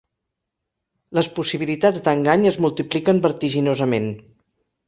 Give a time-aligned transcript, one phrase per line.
[1.17, 4.13] Les possibilitats d'engany es multipliquen vertiginosament.